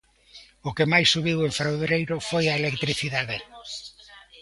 [0.69, 3.37] O que máis subiu en febreiro foi a electricidade.